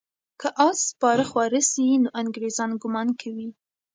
که 0.41 0.47
آس 0.67 0.79
سپاره 0.91 1.23
خواره 1.31 1.61
سي، 1.71 1.85
نو 2.01 2.09
انګریزان 2.21 2.71
ګمان 2.81 3.09
کوي. 3.21 3.49